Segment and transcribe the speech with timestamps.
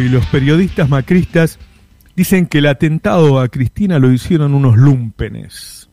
[0.00, 1.58] y los periodistas macristas
[2.16, 5.88] dicen que el atentado a Cristina lo hicieron unos lumpenes.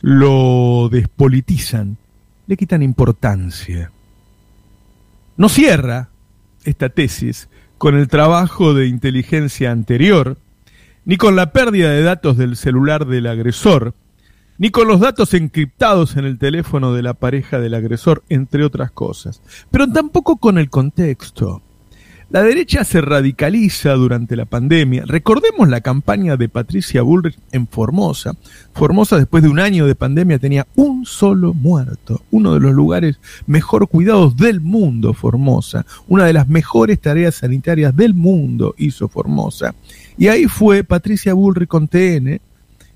[0.00, 1.98] Lo despolitizan,
[2.46, 3.92] le quitan importancia.
[5.36, 6.08] No cierra
[6.64, 10.36] esta tesis con el trabajo de inteligencia anterior,
[11.04, 13.94] ni con la pérdida de datos del celular del agresor,
[14.58, 18.90] ni con los datos encriptados en el teléfono de la pareja del agresor, entre otras
[18.90, 21.62] cosas, pero tampoco con el contexto.
[22.30, 25.02] La derecha se radicaliza durante la pandemia.
[25.04, 28.34] Recordemos la campaña de Patricia Bullrich en Formosa.
[28.72, 32.22] Formosa después de un año de pandemia tenía un solo muerto.
[32.30, 33.18] Uno de los lugares
[33.48, 35.84] mejor cuidados del mundo, Formosa.
[36.06, 39.74] Una de las mejores tareas sanitarias del mundo hizo Formosa.
[40.16, 42.40] Y ahí fue Patricia Bullrich con TN.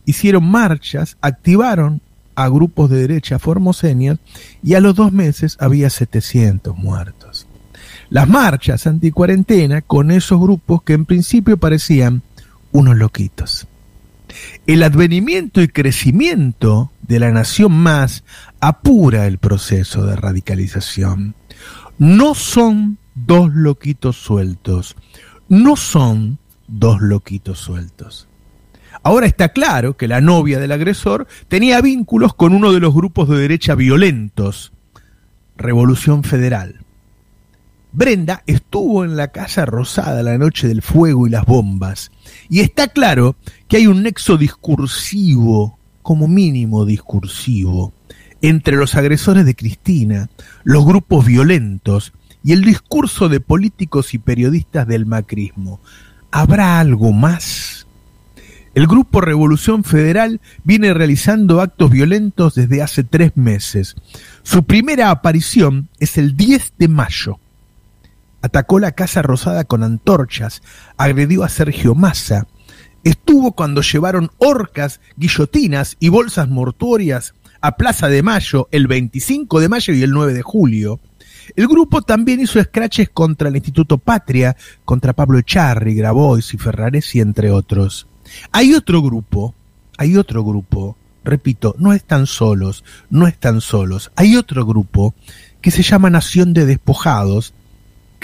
[0.07, 2.01] Hicieron marchas, activaron
[2.37, 4.19] a grupos de derecha formoseñas
[4.63, 7.44] y a los dos meses había 700 muertos
[8.11, 12.23] las marchas anticuarentena con esos grupos que en principio parecían
[12.73, 13.67] unos loquitos.
[14.67, 18.25] El advenimiento y crecimiento de la nación más
[18.61, 21.35] apura el proceso de radicalización.
[21.99, 24.97] No son dos loquitos sueltos,
[25.49, 28.27] no son dos loquitos sueltos.
[29.03, 33.29] Ahora está claro que la novia del agresor tenía vínculos con uno de los grupos
[33.29, 34.73] de derecha violentos,
[35.57, 36.84] Revolución Federal.
[37.97, 42.11] Brenda estuvo en la Casa Rosada la noche del fuego y las bombas.
[42.51, 43.37] Y está claro
[43.69, 47.93] que hay un nexo discursivo, como mínimo discursivo,
[48.43, 50.29] entre los agresores de Cristina,
[50.65, 55.79] los grupos violentos y el discurso de políticos y periodistas del macrismo.
[56.33, 57.87] ¿Habrá algo más?
[58.75, 63.95] El Grupo Revolución Federal viene realizando actos violentos desde hace tres meses.
[64.43, 67.39] Su primera aparición es el 10 de mayo
[68.45, 70.61] atacó la Casa Rosada con antorchas,
[70.99, 72.47] agredió a Sergio Massa,
[73.03, 79.71] estuvo cuando llevaron orcas, guillotinas y bolsas mortuorias a Plaza de Mayo el 25 de
[79.71, 81.01] mayo y el 9 de julio.
[81.57, 84.55] El grupo también hizo scratches contra el Instituto Patria,
[84.85, 88.07] contra Pablo Echarri, Grabois y Ferraresi, entre otros.
[88.53, 89.55] Hay otro grupo,
[89.97, 95.15] hay otro grupo, repito, no están solos, no están solos, hay otro grupo
[95.63, 97.55] que se llama Nación de Despojados,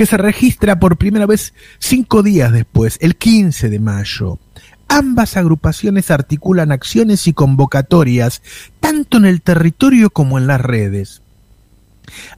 [0.00, 4.38] que se registra por primera vez cinco días después, el 15 de mayo.
[4.88, 8.40] Ambas agrupaciones articulan acciones y convocatorias,
[8.80, 11.20] tanto en el territorio como en las redes.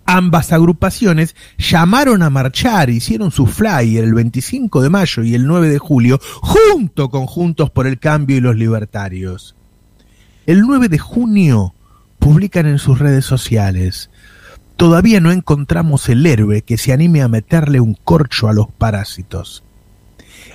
[0.06, 5.68] Ambas agrupaciones llamaron a marchar, hicieron su flyer el 25 de mayo y el 9
[5.68, 9.54] de julio, junto con Juntos por el Cambio y los Libertarios.
[10.46, 11.74] El 9 de junio
[12.18, 14.10] publican en sus redes sociales,
[14.82, 19.62] Todavía no encontramos el héroe que se anime a meterle un corcho a los parásitos.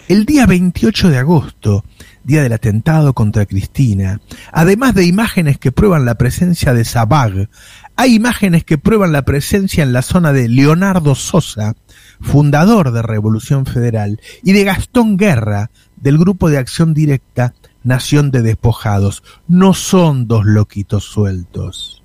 [0.10, 1.86] El día 28 de agosto,
[2.26, 4.20] día del atentado contra Cristina,
[4.52, 7.48] además de imágenes que prueban la presencia de Sabag,
[7.96, 11.78] hay imágenes que prueban la presencia en la zona de Leonardo Sosa,
[12.20, 18.42] fundador de Revolución Federal, y de Gastón Guerra, del Grupo de Acción Directa Nación de
[18.42, 19.24] Despojados.
[19.48, 22.04] No son dos loquitos sueltos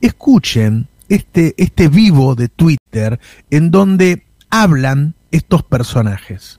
[0.00, 3.18] escuchen este, este vivo de Twitter
[3.50, 6.58] en donde hablan estos personajes.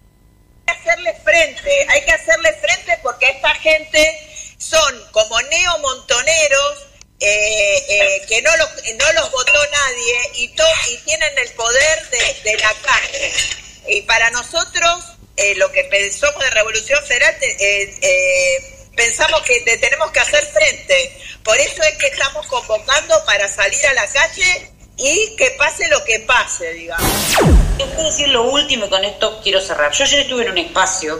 [0.67, 6.87] Hay que hacerle frente, hay que hacerle frente porque esta gente son como neomontoneros
[7.19, 12.09] eh, eh, que no los, no los votó nadie y, y tienen el poder
[12.43, 13.31] de, la calle.
[13.87, 15.05] Y para nosotros,
[15.37, 17.35] eh, lo que pensamos de Revolución Federal,
[18.95, 23.93] pensamos que tenemos que hacer frente por eso es que estamos convocando para salir a
[23.93, 27.11] la calle y que pase lo que pase, digamos.
[27.77, 29.91] Quiero decir lo último y con esto quiero cerrar.
[29.91, 31.19] Yo ayer estuve en un espacio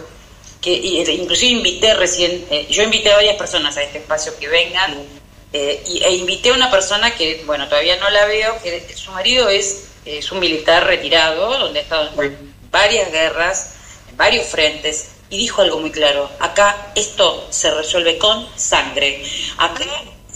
[0.61, 4.47] que eh, inclusive invité recién, eh, yo invité a varias personas a este espacio que
[4.47, 4.95] vengan
[5.53, 9.11] eh, y, e invité a una persona que, bueno, todavía no la veo, que su
[9.11, 13.73] marido es, es un militar retirado, donde ha estado en varias guerras,
[14.09, 19.23] en varios frentes, y dijo algo muy claro, acá esto se resuelve con sangre.
[19.57, 19.85] Acá,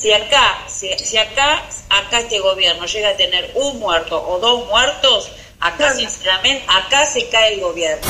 [0.05, 5.31] si acá, si, acá, acá este gobierno llega a tener un muerto o dos muertos,
[5.59, 8.05] acá sinceramente, acá se cae el gobierno.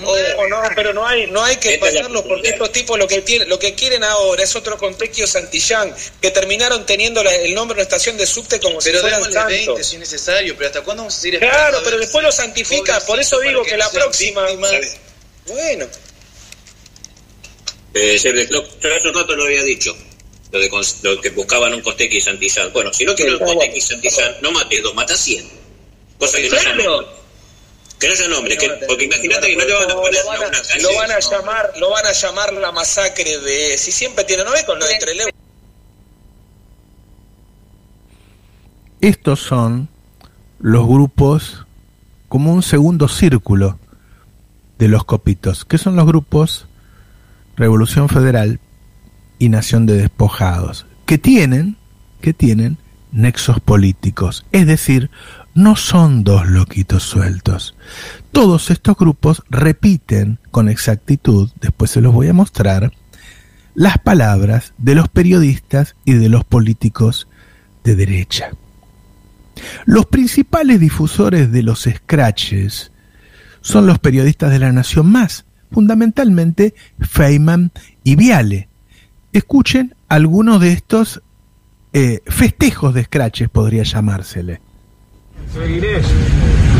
[0.00, 3.48] No, no, pero no hay, no hay que pasarlo porque estos tipos lo que tienen,
[3.48, 7.82] lo que quieren ahora es otro contexto Santillán, que terminaron teniendo el nombre de una
[7.82, 9.46] estación de subte como si fueran santos.
[9.46, 12.98] 20 si es necesario, pero hasta cuándo vamos a seguir Claro, pero después lo santifica,
[13.06, 14.44] por eso digo que, la próxima
[15.46, 15.86] bueno.
[17.94, 19.94] Eh, yo hace un rato lo había dicho,
[20.52, 20.70] lo, de,
[21.02, 22.72] lo que buscaban un Costequi y Santillán.
[22.72, 25.48] Bueno, si no quiero un Costequi y Santillán, no mates dos, mata cien.
[26.18, 27.04] Cosa que no
[27.98, 30.42] Que no haya nombre, que, porque imagínate que no te van a poner lo van
[30.42, 30.82] a, una calle.
[30.82, 33.78] lo van a llamar, lo van a llamar la masacre de.
[33.78, 35.28] Si siempre tiene, ¿no ves con lo de Trelew?
[39.00, 39.88] Estos son
[40.60, 41.64] los grupos
[42.28, 43.78] como un segundo círculo
[44.78, 46.66] de los copitos, que son los grupos
[47.56, 48.60] Revolución Federal
[49.42, 51.76] y Nación de Despojados, que tienen,
[52.20, 52.78] que tienen
[53.10, 55.10] nexos políticos, es decir,
[55.52, 57.74] no son dos loquitos sueltos.
[58.30, 62.92] Todos estos grupos repiten con exactitud, después se los voy a mostrar,
[63.74, 67.26] las palabras de los periodistas y de los políticos
[67.82, 68.50] de derecha.
[69.86, 72.92] Los principales difusores de los scratches
[73.60, 77.72] son los periodistas de la Nación Más, fundamentalmente Feynman
[78.04, 78.68] y Viale.
[79.32, 81.22] Escuchen algunos de estos
[81.94, 84.60] eh, festejos de scratches, podría llamársele.
[85.68, 86.06] Inés,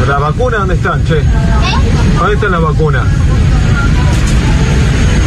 [0.06, 1.22] ¿la vacuna dónde están, che?
[2.18, 3.04] ¿Dónde está la vacuna?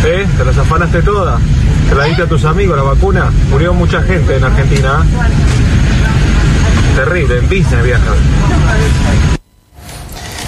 [0.06, 0.28] ¿Eh?
[0.38, 1.42] ¿Te las afanaste todas?
[1.90, 3.32] ¿Te la diste a tus amigos la vacuna?
[3.50, 5.04] Murió mucha gente en Argentina.
[5.04, 6.96] ¿eh?
[6.96, 8.16] Terrible, en business viajan.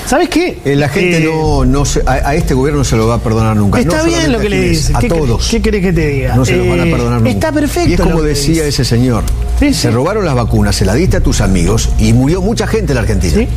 [0.07, 0.57] ¿Sabes qué?
[0.63, 3.15] Eh, la gente Eh, no, no se- a, a este gobierno no se lo va
[3.15, 3.80] a perdonar nunca.
[3.80, 4.95] Está No bien lo que le dices.
[4.95, 5.50] A ¿Qué todos.
[5.50, 6.36] ¿Qué querés que te diga?
[6.36, 7.30] No se lo van a Eh, perdonar nunca.
[7.30, 7.89] Está perfecto.
[7.89, 9.24] Y es como decía ese señor.
[9.59, 9.81] Sí, sí.
[9.81, 12.95] Se robaron las vacunas, se las diste a tus amigos y murió mucha gente en
[12.95, 13.33] la Argentina.
[13.36, 13.48] Sí,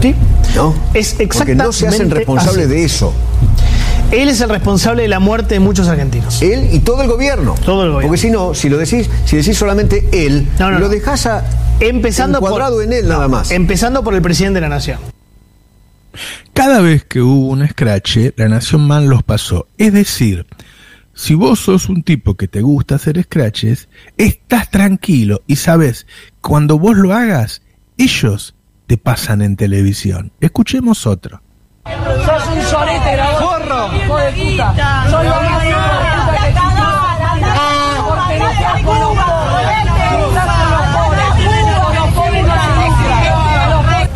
[0.00, 0.14] sí.
[0.56, 0.74] ¿No?
[0.94, 2.74] Es Porque no se hacen exactamente responsables así.
[2.74, 3.12] de eso.
[4.10, 6.40] Él es el responsable de la muerte de muchos argentinos.
[6.40, 7.54] Él y todo el gobierno.
[7.64, 8.08] Todo el gobierno.
[8.08, 11.44] Porque si no, si lo decís, si decís solamente él, No, no, lo dejás a,
[11.78, 13.50] Empezando encuadrado por, en él nada más.
[13.50, 14.98] Empezando por el presidente de la nación.
[16.52, 19.68] Cada vez que hubo un scratch, la Nación Man los pasó.
[19.78, 20.46] Es decir,
[21.14, 26.06] si vos sos un tipo que te gusta hacer scratches, estás tranquilo y sabes,
[26.40, 27.62] cuando vos lo hagas,
[27.98, 28.54] ellos
[28.86, 30.32] te pasan en televisión.
[30.40, 31.42] Escuchemos otro.
[31.84, 33.94] Sos un ¡Forro!
[33.94, 35.04] ¡Hijo de puta!
[35.10, 36.80] ¡Sos lo más hijo de puta que existe!
[38.08, 39.80] Porque no te hago los pobres!
[41.94, 42.54] Los pobres no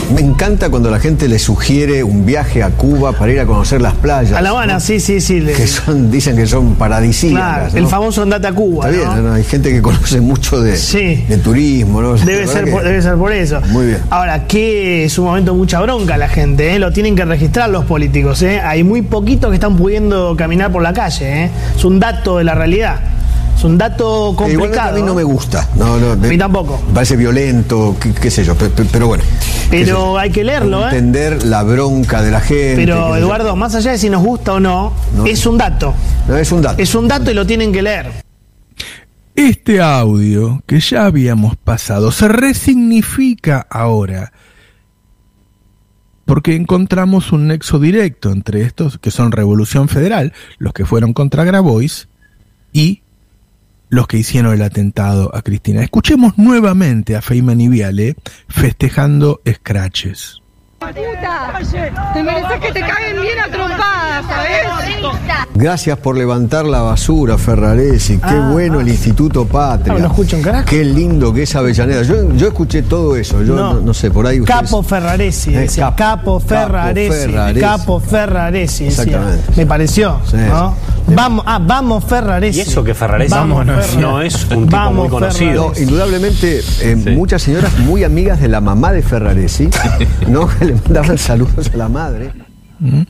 [0.09, 3.47] se Me encanta cuando la gente le sugiere un viaje a Cuba para ir a
[3.47, 4.33] conocer las playas.
[4.37, 4.81] A La Habana, ¿no?
[4.81, 5.41] sí, sí, sí.
[5.41, 7.39] le- Que son, dicen que son paradisíacas.
[7.39, 7.79] claro, ¿no?
[7.79, 8.91] el famoso andate a Cuba.
[8.91, 11.25] Está bien, hay gente que conoce mucho de, Sí.
[11.29, 12.15] de turismo, ¿no?
[12.15, 13.61] Debe ser, que- por, debe ser por eso.
[13.71, 13.99] Muy bien.
[14.11, 16.79] Ahora, que es un momento mucha bronca la gente, ¿eh?
[16.79, 18.43] lo tienen que registrar los políticos.
[18.43, 18.61] ¿eh?
[18.61, 21.45] Hay muy poquitos que están pudiendo caminar por la calle.
[21.45, 21.51] ¿eh?
[21.77, 23.01] Es un dato de la realidad.
[23.65, 24.91] Es un dato Eh, complicado.
[24.91, 25.67] a mí no me gusta.
[25.77, 26.83] No, no, me, mí tampoco.
[26.87, 29.25] Me parece violento, qué, qué sé yo, pe- pe- pero, bueno.
[29.71, 30.91] Pero hay que leerlo, ¿eh?
[30.91, 32.75] Entender la bronca de la gente.
[32.77, 33.17] Pero.
[33.17, 35.25] Eduardo, más allá de si nos gusta o no, No.
[35.25, 35.95] es un dato.
[36.29, 36.83] No, es un dato.
[36.83, 38.13] Es un dato y lo tienen que leer.
[39.35, 44.31] Este audio que ya habíamos pasado se resignifica ahora
[46.27, 51.45] porque encontramos un nexo directo entre estos que son Revolución Federal, los que fueron contra
[51.45, 52.09] Grabois
[52.75, 53.01] y
[53.95, 55.83] los que hicieron el atentado a Cristina.
[55.83, 58.17] Escuchemos nuevamente a Feynman y Viale
[58.49, 60.41] festejando scratches.
[60.81, 61.59] puta!
[62.13, 64.51] Te mereces que te caguen bien a trompadas, ¿sabes?
[65.55, 68.19] Gracias por levantar la basura, Ferraresi.
[68.19, 69.97] Qué Ah, bueno el Instituto Patria.
[69.99, 70.67] No escucho un carajo.
[70.69, 72.03] Qué lindo que es Avellaneda.
[72.03, 73.43] Yo, yo escuché todo eso.
[73.43, 75.95] Yo no, no sé, por ahí ustedes- Capo Ferraresi, Eh, decía.
[75.97, 77.17] capo, Capo, Ferraresi.
[77.29, 77.61] Ferraresi.
[77.61, 79.03] Capo Ferraresi, decía.
[79.05, 79.45] Exactamente.
[79.57, 80.21] Me pareció.
[80.29, 80.37] Sí.
[80.37, 80.75] ¿no?
[81.07, 82.59] Vamos, ah, vamos Ferraresi.
[82.59, 83.97] Y eso que Ferraresi Vamos, no, Ferraresi.
[83.99, 85.73] no es un tipo Vamos, muy conocido.
[85.75, 89.69] No, indudablemente, eh, muchas señoras muy amigas de la mamá de Ferraresi,
[90.29, 90.49] ¿no?
[90.49, 92.33] Que le mandaban saludos a la madre.
[92.81, 93.03] ¿Mm?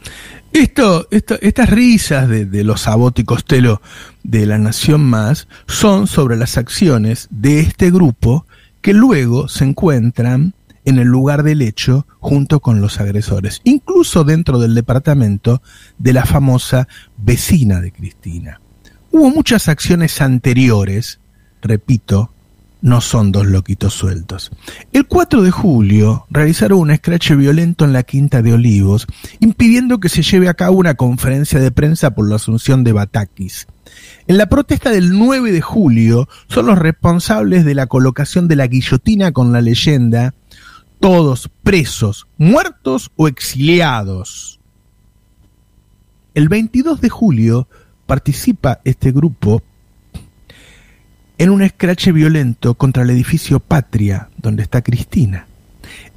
[0.53, 3.81] Esto, esto- estas risas de, de los Sabot y Costello
[4.23, 8.47] de la Nación Más son sobre las acciones de este grupo
[8.81, 14.59] que luego se encuentran en el lugar del hecho junto con los agresores, incluso dentro
[14.59, 15.63] del departamento
[15.99, 18.61] de la famosa vecina de Cristina.
[19.11, 21.21] Hubo muchas acciones anteriores,
[21.63, 22.33] repito,
[22.85, 24.51] no son dos loquitos sueltos.
[24.93, 29.07] El 4 de julio realizaron un escrache violento en la Quinta de Olivos,
[29.41, 33.67] impidiendo que se lleve a cabo una conferencia de prensa por la asunción de Batakis.
[34.27, 38.67] En la protesta del 9 de julio son los responsables de la colocación de la
[38.67, 40.35] guillotina con la leyenda
[41.05, 44.59] todos presos, muertos o exiliados.
[46.33, 47.69] El 22 de julio
[48.07, 49.63] participa este grupo
[51.37, 55.47] en un escrache violento contra el edificio Patria, donde está Cristina.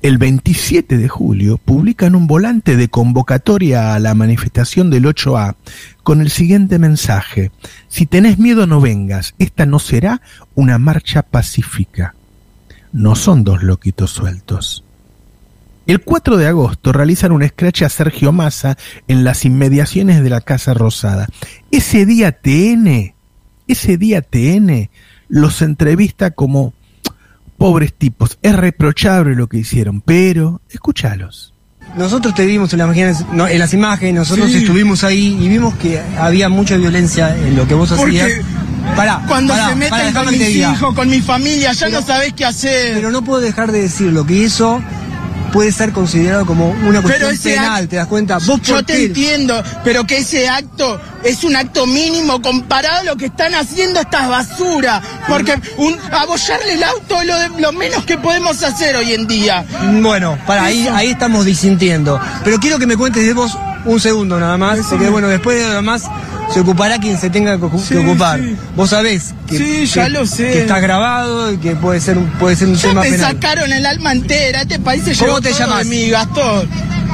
[0.02, 5.58] El 27 de julio publican un volante de convocatoria a la manifestación del 8A
[6.02, 7.52] con el siguiente mensaje.
[7.90, 10.22] Si tenés miedo no vengas, esta no será
[10.56, 12.16] una marcha pacífica.
[12.94, 14.84] No son dos loquitos sueltos.
[15.86, 18.78] El 4 de agosto realizan un scratch a Sergio Massa
[19.08, 21.28] en las inmediaciones de la Casa Rosada.
[21.72, 23.14] Ese día TN,
[23.68, 24.90] ese día TN
[25.30, 26.74] los entrevista como
[27.58, 28.38] pobres tipos.
[28.42, 31.54] Es reprochable lo que hicieron, pero escúchalos.
[31.96, 34.58] Nosotros te vimos en las imágenes, no, en las imágenes nosotros Sí.
[34.58, 38.46] estuvimos ahí y vimos que había mucha violencia en lo que vos Porque hacías.
[38.96, 42.06] Pará, cuando pará, se meten pará, con mis hijos, con mi familia, ya Pero- no
[42.08, 42.94] sabés qué hacer.
[42.96, 44.82] Pero no puedo dejar de decirlo, que eso
[45.54, 48.38] puede ser considerado como una cuestión penal, ¿te das cuenta?
[48.40, 49.06] ¿Vos Yo te qué?
[49.06, 54.00] entiendo, pero que ese acto es un acto mínimo comparado a lo que están haciendo
[54.02, 55.02] estas basuras.
[55.28, 59.26] Porque un, abollarle el auto es lo, de- lo menos que podemos hacer hoy en
[59.28, 59.64] día.
[60.02, 62.20] Bueno, para ahí, ahí estamos disintiendo.
[62.44, 65.68] Pero quiero que me cuentes de vos un segundo nada más, porque bueno, después de
[65.68, 66.04] lo demás
[66.54, 68.40] se ocupará quien se tenga que, Sí, ocupar.
[68.40, 68.56] sí.
[68.76, 70.52] Vos sabés que, Sí, ya que- lo sé.
[70.52, 73.32] que está grabado y que puede ser un, puede ser un Ya tema te penal.
[73.34, 75.86] sacaron el alma entera, este país se ¿Cómo te llamas?
[75.86, 76.68] mí, Gastón.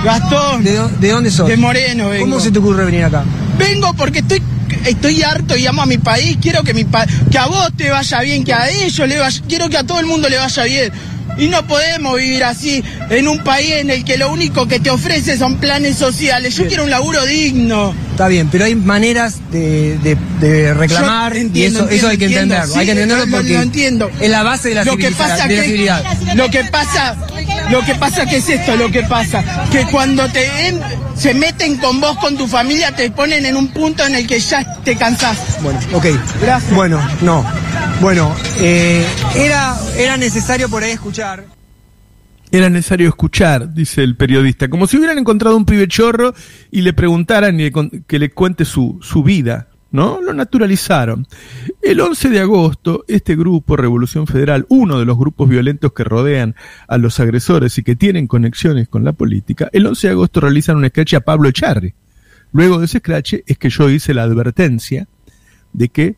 [0.03, 0.63] Gastón.
[0.63, 1.48] ¿De, de dónde sos?
[1.48, 2.25] De Moreno vengo.
[2.25, 3.24] ¿Cómo se te ocurre venir acá?
[3.58, 4.41] Vengo porque estoy
[4.86, 7.89] estoy harto y amo a mi país, quiero que mi pa- que a vos te
[7.89, 10.63] vaya bien, que a ellos le vaya, quiero que a todo el mundo le vaya
[10.63, 10.91] bien.
[11.38, 14.89] Y no podemos vivir así en un país en el que lo único que te
[14.92, 16.56] ofrece son planes sociales.
[16.56, 17.94] Yo quiero un laburo digno.
[18.12, 22.25] Está bien, pero hay maneras de, de- de reclamar Yo y entiendo, eso, hay que
[22.25, 22.74] entiendo, entenderlo.
[22.74, 24.12] sí, hay que entenderlo lo- lo- porque lo entiendo.
[24.22, 26.03] es la base de la, lo que pasa de la civilidad.
[26.36, 27.15] lo que pasa
[27.72, 30.46] lo que pasa que es esto lo que pasa que cuando te
[31.15, 34.39] se meten con vos con tu familia te ponen en un punto en el que
[34.39, 36.05] ya te cansás Bueno, ok.
[36.41, 36.74] Gracias.
[36.75, 37.46] Bueno, no.
[38.01, 39.05] Bueno, eh,
[39.36, 41.46] era, era necesario por ahí escuchar.
[42.51, 46.36] Era necesario escuchar, dice el periodista, como si hubieran encontrado un pibe chorro
[46.70, 50.19] y le preguntaran y le con- que le cuente su, su vida, ¿no?
[50.19, 51.27] Lo naturalizaron.
[51.81, 56.55] El 11 de agosto, este grupo, Revolución Federal, uno de los grupos violentos que rodean
[56.88, 60.77] a los agresores y que tienen conexiones con la política, el 11 de agosto realizan
[60.77, 61.93] un sketch a Pablo Echarri.
[62.51, 65.07] Luego de ese scratch es que yo hice la advertencia
[65.73, 66.15] de que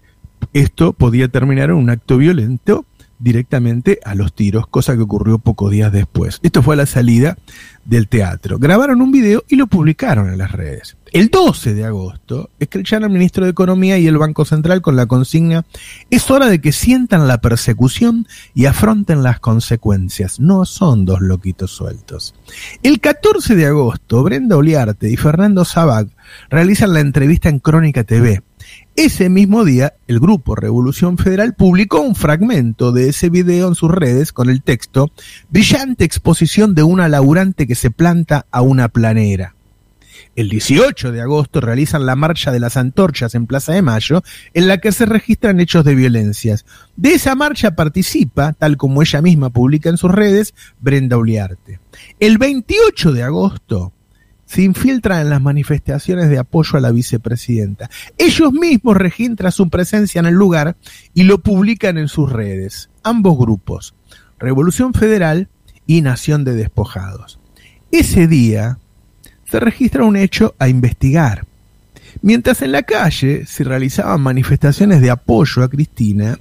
[0.54, 2.86] esto podía terminar en un acto violento
[3.20, 6.40] directamente a los tiros, cosa que ocurrió pocos días después.
[6.44, 7.38] Esto fue a la salida
[7.86, 8.58] del teatro.
[8.60, 10.98] Grabaron un video y lo publicaron en las redes.
[11.12, 15.06] El 12 de agosto, escrecharon al ministro de Economía y el Banco Central con la
[15.06, 15.66] consigna
[16.10, 20.40] es hora de que sientan la persecución y afronten las consecuencias.
[20.40, 22.36] No son dos loquitos sueltos.
[22.84, 26.10] El 14 de agosto, Brenda Oliarte y Fernando Sabac
[26.50, 28.42] realizan la entrevista en Crónica TV.
[28.98, 33.92] Ese mismo día, el grupo Revolución Federal publicó un fragmento de ese video en sus
[33.92, 35.12] redes con el texto
[35.50, 39.54] Brillante exposición de una laburante que se planta a una planera.
[40.38, 44.24] El 18 de agosto realizan la marcha de las antorchas en Plaza de Mayo,
[44.54, 46.66] en la que se registran hechos de violencias.
[46.96, 51.82] De esa marcha participa, tal como ella misma publica en sus redes, Brenda Uliarte.
[52.22, 53.92] El 28 de agosto
[54.46, 57.90] se infiltran en las manifestaciones de apoyo a la vicepresidenta.
[58.18, 60.78] Ellos mismos registran su presencia en el lugar
[61.14, 62.90] y lo publican en sus redes.
[63.04, 63.96] Ambos grupos,
[64.40, 65.50] Revolución Federal
[65.88, 67.40] y Nación de Despojados.
[67.92, 68.80] Ese día
[69.50, 71.46] se registra un hecho a investigar.
[72.22, 76.40] Mientras en la calle se realizaban manifestaciones de apoyo a Cristina,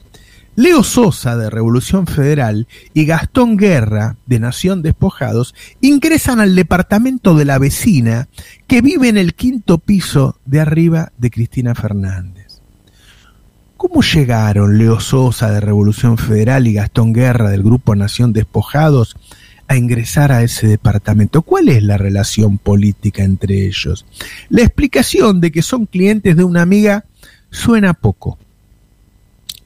[0.56, 7.44] Leo Sosa de Revolución Federal y Gastón Guerra de Nación Despojados ingresan al departamento de
[7.44, 8.28] la vecina
[8.68, 12.60] que vive en el quinto piso de arriba de Cristina Fernández.
[13.76, 19.16] ¿Cómo llegaron Leo Sosa de Revolución Federal y Gastón Guerra del Grupo Nación Despojados
[19.66, 21.42] a ingresar a ese departamento?
[21.42, 24.06] ¿Cuál es la relación política entre ellos?
[24.50, 27.06] La explicación de que son clientes de una amiga
[27.50, 28.38] suena poco.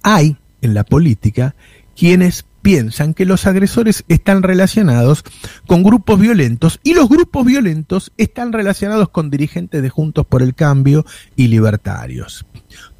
[0.02, 1.55] Hay en la política
[1.97, 5.25] quienes piensan que los agresores están relacionados
[5.67, 10.55] con grupos violentos y los grupos violentos están relacionados con dirigentes de Juntos por el
[10.55, 12.47] Cambio y libertarios.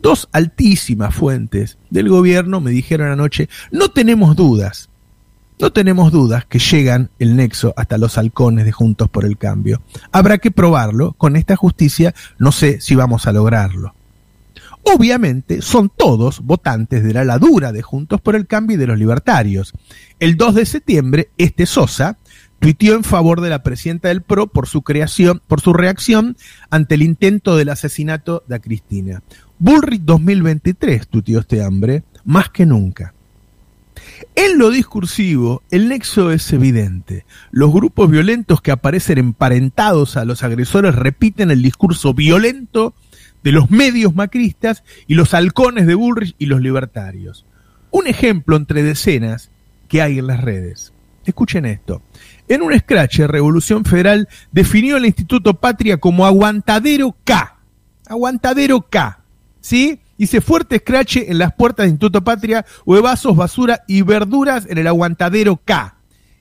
[0.01, 4.91] Dos altísimas fuentes del gobierno me dijeron anoche, no tenemos dudas,
[5.61, 9.83] no tenemos dudas que llegan el nexo hasta los halcones de Juntos por el Cambio.
[10.13, 13.95] Habrá que probarlo, con esta justicia no sé si vamos a lograrlo.
[14.95, 18.99] Obviamente son todos votantes de la ladura de Juntos por el Cambio y de los
[18.99, 19.75] libertarios.
[20.19, 22.17] El 2 de septiembre, este Sosa
[22.59, 26.37] tuiteó en favor de la presidenta del PRO por su creación, por su reacción
[26.71, 29.23] ante el intento del asesinato de Cristina.
[29.59, 33.13] Bullrich 2023, tuiteó este hambre, más que nunca.
[34.35, 37.27] En lo discursivo, el nexo es evidente.
[37.51, 42.95] Los grupos violentos que aparecen emparentados a los agresores repiten el discurso violento
[43.43, 47.47] de los medios macristas y los halcones de Bullrich y los libertarios.
[47.91, 49.51] Un ejemplo entre decenas
[49.89, 50.93] que hay en las redes.
[51.25, 52.03] Escuchen esto.
[52.49, 57.59] En un scratch, Revolución Federal definió el Instituto Patria como aguantadero K.
[58.09, 59.21] Aguantadero K.
[59.61, 60.01] ¿Sí?
[60.17, 64.87] Dice fuerte scratch en las puertas del Instituto Patria, huevazos, basura y verduras en el
[64.87, 65.97] aguantadero K.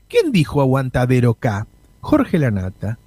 [0.07, 1.67] ¿Quién dijo aguantadero K?
[1.99, 2.97] Jorge Lanata.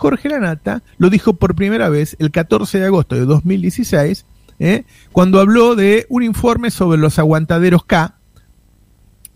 [0.00, 4.24] Jorge Lanata lo dijo por primera vez el 14 de agosto de 2016,
[4.58, 4.84] ¿eh?
[5.12, 8.14] cuando habló de un informe sobre los aguantaderos K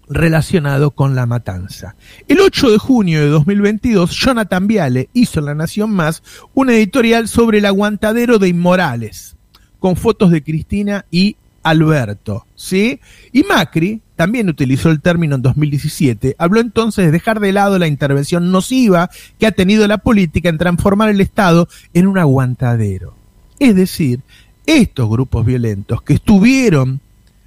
[0.08, 1.96] relacionado con la matanza.
[2.28, 6.22] El 8 de junio de 2022, Jonathan Viale hizo en La Nación Más
[6.54, 9.36] un editorial sobre el aguantadero de Inmorales,
[9.78, 13.00] con fotos de Cristina y Alberto, ¿sí?
[13.32, 17.88] Y Macri también utilizó el término en 2017, habló entonces de dejar de lado la
[17.88, 23.16] intervención nociva que ha tenido la política en transformar el Estado en un aguantadero.
[23.58, 24.20] Es decir,
[24.66, 27.00] estos grupos violentos que estuvieron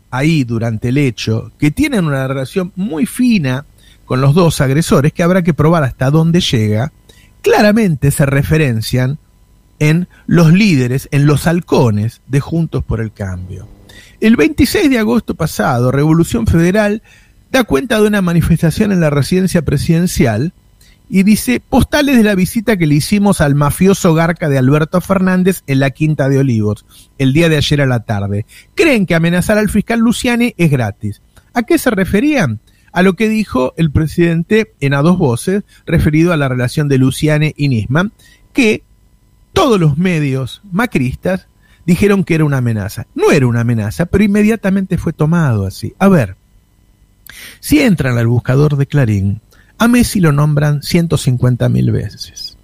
[0.10, 3.66] ahí durante el hecho, que tienen una relación muy fina
[4.06, 6.92] con los dos agresores, que habrá que probar hasta dónde llega,
[7.42, 9.20] claramente se referencian
[9.80, 13.77] en los líderes, en los halcones de Juntos por el Cambio.
[14.20, 17.04] El 26 de agosto pasado, Revolución Federal
[17.52, 20.54] da cuenta de una manifestación en la residencia presidencial
[21.10, 25.64] y dice postales de la visita que le hicimos al mafioso Garca de Alberto Fernández
[25.68, 26.86] en la Quinta de Olivos
[27.18, 28.46] el día de ayer a la tarde.
[28.76, 31.22] Creen que amenazar al fiscal Luciani es gratis.
[31.54, 32.60] ¿A qué se referían?
[32.92, 36.98] A lo que dijo el presidente en a dos voces, referido a la relación de
[36.98, 38.12] Luciani y Nisman,
[38.54, 38.84] que
[39.54, 41.48] todos los medios macristas
[41.88, 43.08] dijeron que era una amenaza.
[43.16, 45.96] No era una amenaza, pero inmediatamente fue tomado así.
[45.98, 46.36] A ver,
[47.62, 49.42] si entran al buscador de Clarín,
[49.80, 52.58] a Messi lo nombran 150 mil veces,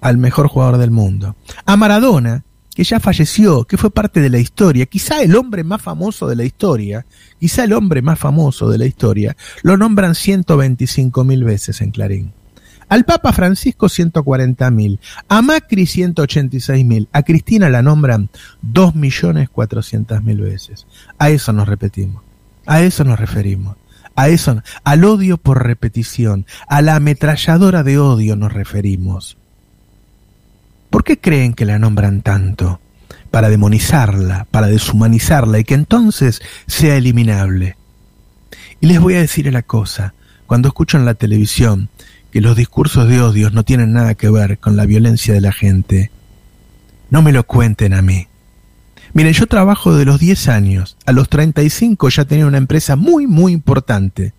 [0.00, 1.36] al mejor jugador del mundo.
[1.64, 2.42] A Maradona,
[2.74, 6.34] que ya falleció, que fue parte de la historia, quizá el hombre más famoso de
[6.34, 7.06] la historia,
[7.38, 12.32] quizá el hombre más famoso de la historia, lo nombran 125 mil veces en Clarín.
[12.88, 18.30] Al Papa Francisco 140.000, a Macri 186.000, a Cristina la nombran
[18.62, 20.86] 2.400.000 veces.
[21.18, 22.22] A eso nos repetimos,
[22.64, 23.76] a eso nos referimos,
[24.14, 29.36] a eso, al odio por repetición, a la ametralladora de odio nos referimos.
[30.88, 32.80] ¿Por qué creen que la nombran tanto?
[33.32, 37.76] Para demonizarla, para deshumanizarla y que entonces sea eliminable.
[38.80, 40.14] Y les voy a decir la cosa,
[40.46, 41.90] cuando escucho en la televisión
[42.30, 45.52] que los discursos de odio no tienen nada que ver con la violencia de la
[45.52, 46.10] gente,
[47.10, 48.26] no me lo cuenten a mí.
[49.14, 53.26] Miren, yo trabajo de los 10 años, a los 35 ya tenía una empresa muy,
[53.26, 54.34] muy importante.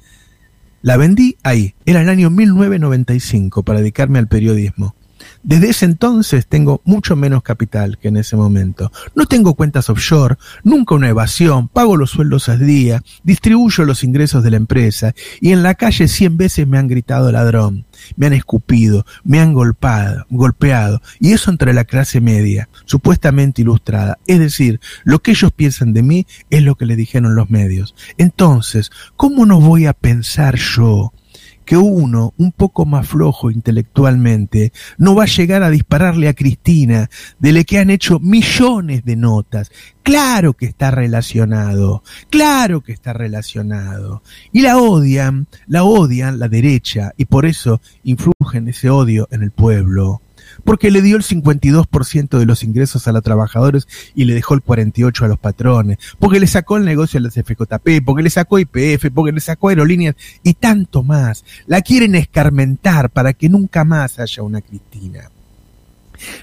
[0.82, 4.96] La vendí ahí, era el año 1995 para dedicarme al periodismo.
[5.48, 8.92] Desde ese entonces tengo mucho menos capital que en ese momento.
[9.16, 14.44] No tengo cuentas offshore, nunca una evasión, pago los sueldos al día, distribuyo los ingresos
[14.44, 17.86] de la empresa y en la calle cien veces me han gritado ladrón,
[18.18, 24.20] me han escupido, me han golpeado, golpeado y eso entre la clase media, supuestamente ilustrada.
[24.28, 27.96] Es decir, lo que ellos piensan de mí es lo que le dijeron los medios.
[28.18, 31.14] Entonces, ¿cómo no voy a pensar yo?
[31.68, 37.10] Que uno, un poco más flojo intelectualmente, no va a llegar a dispararle a Cristina,
[37.40, 39.70] de la que han hecho millones de notas.
[40.02, 44.24] Claro que está relacionado, claro que está relacionado.
[44.54, 49.52] Y la odian, la odian la derecha, y por eso influyen ese odio en el
[49.52, 50.22] pueblo
[50.68, 54.62] porque le dio el 52% de los ingresos a los trabajadores y le dejó el
[54.62, 58.60] 48% a los patrones, porque le sacó el negocio a las FJP, porque le sacó
[58.60, 61.46] IPF, porque le sacó aerolíneas y tanto más.
[61.68, 65.32] La quieren escarmentar para que nunca más haya una Cristina.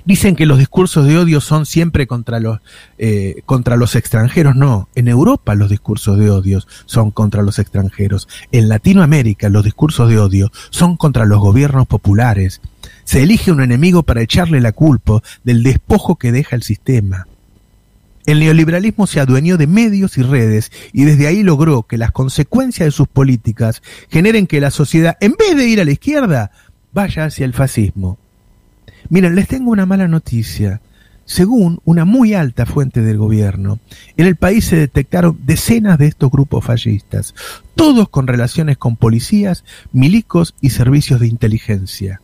[0.05, 2.61] Dicen que los discursos de odio son siempre contra los,
[2.99, 4.57] eh, contra los extranjeros.
[4.57, 8.29] No, en Europa los discursos de odio son contra los extranjeros.
[8.53, 12.61] En Latinoamérica los discursos de odio son contra los gobiernos populares.
[13.05, 17.27] Se elige un enemigo para echarle la culpa del despojo que deja el sistema.
[18.27, 22.87] El neoliberalismo se adueñó de medios y redes y desde ahí logró que las consecuencias
[22.87, 26.51] de sus políticas generen que la sociedad, en vez de ir a la izquierda,
[26.93, 28.19] vaya hacia el fascismo.
[29.09, 30.81] Miren, les tengo una mala noticia.
[31.27, 33.79] Según una muy alta fuente del gobierno,
[34.17, 37.35] en el país se detectaron decenas de estos grupos fascistas,
[37.75, 42.21] todos con relaciones con policías, milicos y servicios de inteligencia.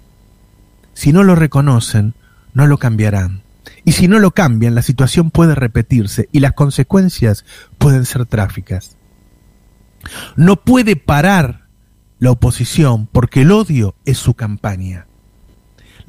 [0.92, 2.14] Si no lo reconocen,
[2.52, 3.42] no lo cambiarán.
[3.84, 7.46] Y si no lo cambian, la situación puede repetirse y las consecuencias
[7.78, 8.96] pueden ser trágicas.
[10.36, 11.66] No puede parar
[12.18, 15.06] la oposición porque el odio es su campaña.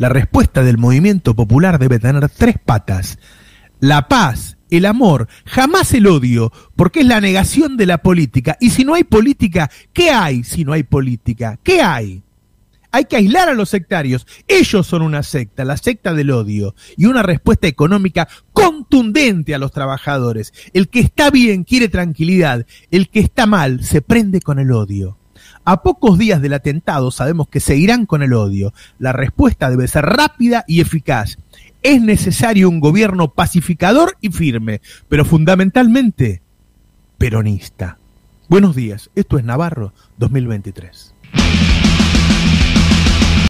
[0.02, 3.20] La respuesta del movimiento popular debe tener tres patas.
[3.80, 8.58] La paz, el amor, jamás el odio, porque es la negación de la política.
[8.60, 11.60] Y si no hay política, ¿qué hay si no hay política?
[11.62, 12.24] ¿Qué hay?
[12.90, 14.26] Hay que aislar a los sectarios.
[14.48, 19.72] Ellos son una secta, la secta del odio, y una respuesta económica contundente a los
[19.72, 20.52] trabajadores.
[20.74, 25.21] El que está bien quiere tranquilidad, el que está mal se prende con el odio.
[25.64, 28.74] A pocos días del atentado sabemos que seguirán con el odio.
[28.98, 31.38] La respuesta debe ser rápida y eficaz.
[31.84, 36.42] Es necesario un gobierno pacificador y firme, pero fundamentalmente
[37.18, 37.98] peronista.
[38.50, 41.14] Buenos días, esto es Navarro 2023.